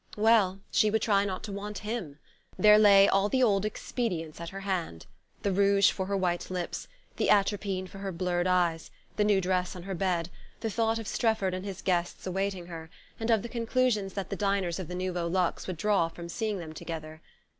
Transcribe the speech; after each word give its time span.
Well, 0.17 0.61
she 0.71 0.89
would 0.89 1.03
try 1.03 1.25
not 1.25 1.43
to 1.43 1.51
want 1.51 1.77
him! 1.85 2.17
There 2.57 2.79
lay 2.79 3.07
all 3.07 3.29
the 3.29 3.43
old 3.43 3.65
expedients 3.65 4.41
at 4.41 4.49
her 4.49 4.61
hand 4.61 5.05
the 5.43 5.51
rouge 5.51 5.91
for 5.91 6.07
her 6.07 6.17
white 6.17 6.49
lips, 6.49 6.87
the 7.17 7.29
atropine 7.29 7.85
for 7.85 7.99
her 7.99 8.11
blurred 8.11 8.47
eyes, 8.47 8.89
the 9.17 9.23
new 9.23 9.39
dress 9.39 9.75
on 9.75 9.83
her 9.83 9.93
bed, 9.93 10.29
the 10.61 10.71
thought 10.71 10.97
of 10.97 11.07
Strefford 11.07 11.53
and 11.53 11.65
his 11.65 11.83
guests 11.83 12.25
awaiting 12.25 12.65
her, 12.65 12.89
and 13.19 13.29
of 13.29 13.43
the 13.43 13.47
conclusions 13.47 14.13
that 14.13 14.31
the 14.31 14.35
diners 14.35 14.79
of 14.79 14.87
the 14.87 14.95
Nouveau 14.95 15.27
Luxe 15.27 15.67
would 15.67 15.77
draw 15.77 16.07
from 16.09 16.29
seeing 16.29 16.57
them 16.57 16.73
together. 16.73 17.21